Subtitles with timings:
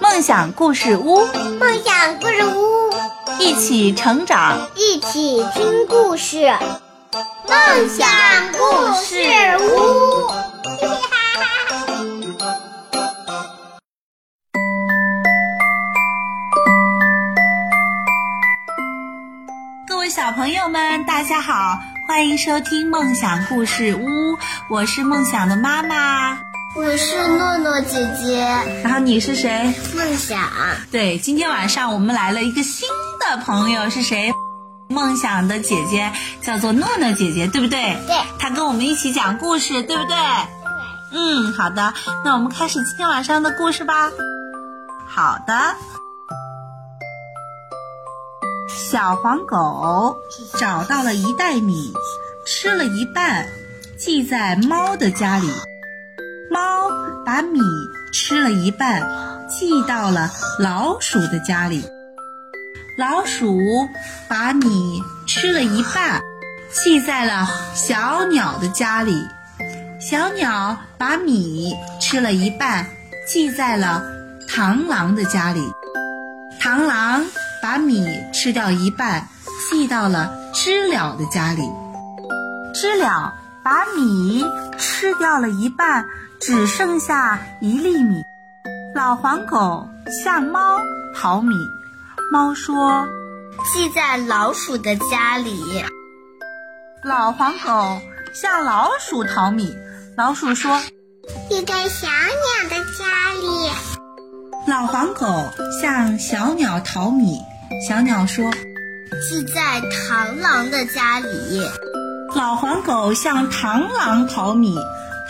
[0.00, 1.24] 梦想故事屋，
[1.60, 2.90] 梦想故事屋，
[3.38, 6.52] 一起成长，一起听故事。
[7.46, 8.08] 梦想
[8.52, 9.14] 故事
[9.60, 10.26] 屋，
[19.86, 21.78] 各位小朋友们，大家好，
[22.08, 24.36] 欢迎收听梦想故事屋，
[24.68, 26.40] 我是梦想的妈妈。
[26.76, 28.40] 我是诺诺姐姐，
[28.82, 29.72] 然后你是谁？
[29.94, 30.50] 梦想。
[30.90, 32.88] 对，今天晚上我们来了一个新
[33.20, 34.32] 的朋友，是谁？
[34.88, 36.10] 梦想的姐姐
[36.42, 37.80] 叫做诺诺姐姐，对不对？
[38.08, 38.16] 对。
[38.40, 40.16] 她跟我们一起讲故事，对不对？
[41.12, 41.94] 嗯，好的。
[42.24, 44.10] 那我们开始今天晚上的故事吧。
[45.06, 45.54] 好的。
[48.68, 50.16] 小黄狗
[50.58, 51.92] 找到了一袋米，
[52.44, 53.46] 吃了一半，
[53.96, 55.48] 寄在猫的家里。
[56.54, 56.88] 猫
[57.26, 57.58] 把米
[58.12, 59.02] 吃了一半，
[59.48, 61.84] 寄到了老鼠的家里。
[62.96, 63.58] 老鼠
[64.28, 66.22] 把米吃了一半，
[66.70, 69.26] 寄在了小鸟的家里。
[69.98, 72.86] 小鸟把米吃了一半，
[73.26, 74.00] 寄在了
[74.48, 75.60] 螳螂的家里。
[76.62, 77.24] 螳螂
[77.60, 79.26] 把米吃掉一半，
[79.68, 81.62] 寄到了知了的家里。
[82.72, 84.44] 知了把米
[84.78, 86.06] 吃掉了一半。
[86.46, 88.22] 只剩下一粒米，
[88.94, 89.88] 老黄狗
[90.22, 90.78] 向猫
[91.14, 91.54] 讨米，
[92.30, 93.06] 猫说
[93.72, 95.82] ：“寄在老鼠的家里。”
[97.02, 97.98] 老黄狗
[98.34, 99.74] 向老鼠讨米，
[100.18, 100.78] 老鼠说
[101.48, 103.70] ：“寄在小鸟的家里。”
[104.68, 105.26] 老黄狗
[105.80, 107.40] 向小鸟讨米，
[107.88, 108.50] 小鸟说
[109.26, 111.66] ：“寄在螳螂的家里。”
[112.36, 114.76] 老黄狗向螳螂讨米，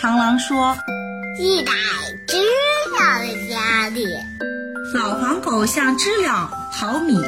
[0.02, 0.76] 螳螂说。
[1.36, 1.72] 寄在
[2.28, 2.36] 知
[2.92, 4.06] 了的家里。
[4.94, 7.20] 老黄狗向知了讨米，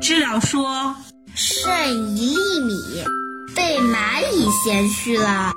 [0.00, 0.94] 知了说
[1.34, 3.04] ：“剩一粒米，
[3.54, 5.54] 被蚂蚁衔去了。”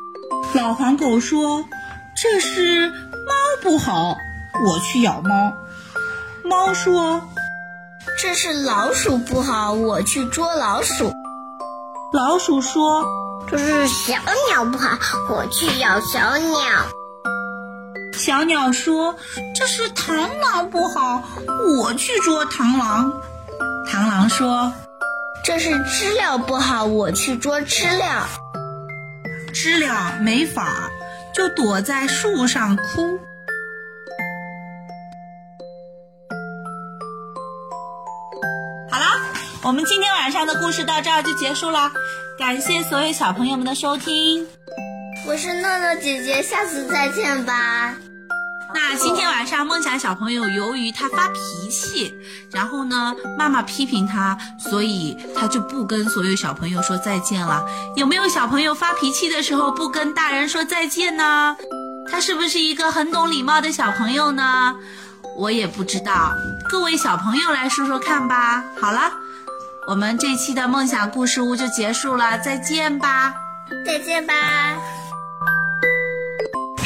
[0.56, 1.66] 老黄狗说
[2.16, 4.16] ：“这是猫不好，
[4.66, 5.54] 我去咬猫。”
[6.46, 7.22] 猫说
[8.22, 11.12] ：“这是老鼠不好，我去捉老鼠。”
[12.14, 13.06] 老鼠说
[13.52, 14.14] ：“这是小
[14.50, 14.98] 鸟不好，
[15.30, 16.58] 我去咬小鸟。”
[18.28, 19.16] 小鸟说
[19.56, 21.24] ：“这是螳螂不好，
[21.80, 23.22] 我去捉螳螂。”
[23.88, 24.74] 螳螂说
[25.46, 28.28] ：“这是知了不好，我去捉知了。”
[29.56, 30.92] 知了没法，
[31.34, 33.18] 就躲在树上哭。
[38.92, 39.06] 好了，
[39.64, 41.94] 我们今天晚上的故事到这儿就结束了，
[42.38, 44.46] 感谢所有小朋友们的收听。
[45.26, 47.96] 我是诺诺姐姐，下次再见吧。
[48.90, 52.16] 那今天晚上，梦想小朋友由于他发脾气，
[52.54, 57.66] 然后呢，妈妈批评他，所以他就不跟所有小朋友说再见了。
[57.98, 61.58] 有没有小朋友发脾气的时候不跟大人说再见呢？
[62.10, 64.74] 他是不是一个很懂礼貌的小朋友呢？
[65.36, 66.32] 我也不知道，
[66.70, 68.64] 各位小朋友来说说看吧。
[68.80, 69.12] 好了，
[69.86, 73.34] 我们这期的梦想故事屋就结束了，再见吧，
[73.86, 74.34] 再见吧。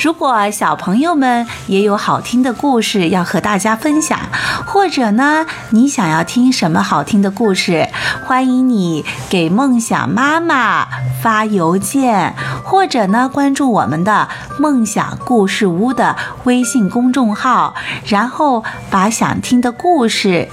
[0.02, 4.18] 如果小朋友们也有好听的故事要和大家分享，
[4.66, 7.88] 或者呢，你想要听什么好听的故事，
[8.26, 10.88] 欢迎你给梦想妈妈
[11.22, 17.76] 发邮件，或者呢，关注我们的梦想故事屋的微信公众号，
[18.08, 20.48] 然后把想听的故事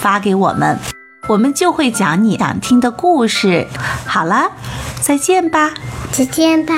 [0.00, 0.76] 发给我们，
[1.28, 3.68] 我们就会讲你想听的故事。
[4.04, 4.50] 好了，
[5.00, 5.70] 再见吧，
[6.10, 6.74] 再见吧。